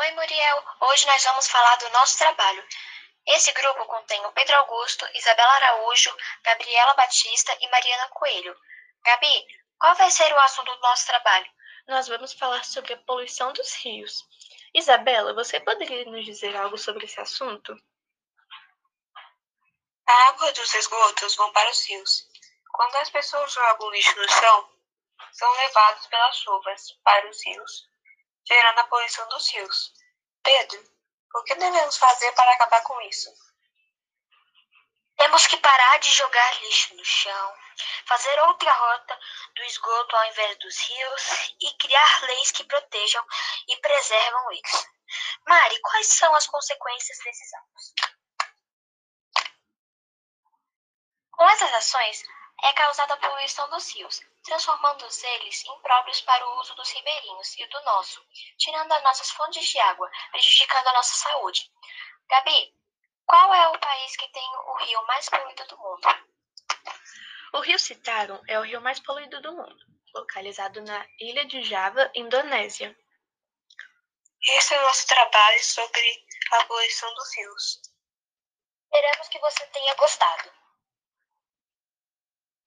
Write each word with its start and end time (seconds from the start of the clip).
Oi, 0.00 0.12
Muriel. 0.12 0.64
Hoje 0.80 1.06
nós 1.06 1.24
vamos 1.24 1.48
falar 1.48 1.74
do 1.74 1.90
nosso 1.90 2.16
trabalho. 2.18 2.64
Esse 3.26 3.52
grupo 3.52 3.84
contém 3.86 4.24
o 4.26 4.32
Pedro 4.32 4.54
Augusto, 4.58 5.04
Isabela 5.12 5.50
Araújo, 5.56 6.16
Gabriela 6.44 6.94
Batista 6.94 7.58
e 7.60 7.68
Mariana 7.68 8.08
Coelho. 8.10 8.56
Gabi, 9.04 9.46
qual 9.76 9.96
vai 9.96 10.08
ser 10.08 10.32
o 10.32 10.38
assunto 10.38 10.72
do 10.72 10.80
nosso 10.80 11.04
trabalho? 11.04 11.50
Nós 11.88 12.06
vamos 12.06 12.32
falar 12.32 12.64
sobre 12.64 12.94
a 12.94 12.96
poluição 12.98 13.52
dos 13.52 13.74
rios. 13.74 14.24
Isabela, 14.72 15.34
você 15.34 15.58
poderia 15.58 16.04
nos 16.04 16.24
dizer 16.24 16.56
algo 16.56 16.78
sobre 16.78 17.04
esse 17.04 17.20
assunto? 17.20 17.76
A 20.06 20.28
água 20.28 20.52
dos 20.52 20.74
esgotos 20.74 21.34
vão 21.34 21.50
para 21.52 21.70
os 21.70 21.84
rios. 21.88 22.24
Quando 22.72 22.94
as 22.98 23.10
pessoas 23.10 23.52
jogam 23.52 23.90
lixo 23.90 24.14
no 24.16 24.28
chão, 24.28 24.72
são 25.32 25.50
levados 25.54 26.06
pelas 26.06 26.36
chuvas 26.38 26.92
para 27.02 27.28
os 27.28 27.44
rios, 27.44 27.88
gerando 28.48 28.78
a 28.78 28.84
poluição 28.84 29.28
dos 29.28 29.50
rios. 29.50 29.92
Pedro, 30.42 30.82
o 31.34 31.42
que 31.42 31.54
devemos 31.54 31.98
fazer 31.98 32.32
para 32.32 32.50
acabar 32.52 32.82
com 32.82 33.00
isso? 33.02 33.30
Temos 35.18 35.46
que 35.46 35.56
parar 35.58 35.98
de 35.98 36.10
jogar 36.12 36.62
lixo 36.62 36.94
no 36.94 37.04
chão, 37.04 37.54
fazer 38.06 38.40
outra 38.42 38.72
rota 38.72 39.20
do 39.56 39.62
esgoto 39.64 40.16
ao 40.16 40.24
invés 40.26 40.58
dos 40.58 40.78
rios 40.78 41.54
e 41.60 41.76
criar 41.76 42.22
leis 42.22 42.52
que 42.52 42.64
protejam 42.64 43.24
e 43.68 43.76
preservam 43.78 44.52
eles. 44.52 44.86
Mari, 45.46 45.80
quais 45.80 46.06
são 46.06 46.34
as 46.34 46.46
consequências 46.46 47.18
desses 47.18 47.52
atos? 47.52 47.94
Com 51.32 51.48
essas 51.50 51.72
ações, 51.74 52.22
é 52.64 52.72
causada 52.72 53.14
a 53.14 53.16
poluição 53.16 53.68
dos 53.70 53.94
rios, 53.94 54.20
transformando 54.44 55.04
eles 55.04 55.64
impróprios 55.64 56.20
para 56.22 56.46
o 56.46 56.60
uso 56.60 56.74
dos 56.74 56.90
ribeirinhos 56.90 57.56
e 57.56 57.66
do 57.66 57.80
nosso, 57.82 58.24
tirando 58.58 58.92
as 58.92 59.02
nossas 59.02 59.30
fontes 59.30 59.66
de 59.66 59.78
água, 59.78 60.10
prejudicando 60.30 60.88
a 60.88 60.92
nossa 60.92 61.14
saúde. 61.14 61.70
Gabi, 62.28 62.74
qual 63.26 63.54
é 63.54 63.68
o 63.68 63.78
país 63.78 64.16
que 64.16 64.28
tem 64.32 64.48
o 64.66 64.76
rio 64.84 65.06
mais 65.06 65.28
poluído 65.28 65.66
do 65.66 65.78
mundo? 65.78 66.28
O 67.54 67.60
rio 67.60 67.78
Citarum 67.78 68.40
é 68.46 68.58
o 68.58 68.62
rio 68.62 68.80
mais 68.80 69.00
poluído 69.00 69.40
do 69.40 69.52
mundo, 69.52 69.86
localizado 70.14 70.82
na 70.82 71.06
ilha 71.20 71.46
de 71.46 71.62
Java, 71.62 72.10
Indonésia. 72.14 72.96
Esse 74.48 74.74
é 74.74 74.78
o 74.78 74.82
nosso 74.82 75.06
trabalho 75.06 75.64
sobre 75.64 76.26
a 76.52 76.64
poluição 76.64 77.12
dos 77.14 77.36
rios. 77.36 77.82
Esperamos 78.84 79.28
que 79.28 79.38
você 79.38 79.66
tenha 79.66 79.94
gostado. 79.94 80.50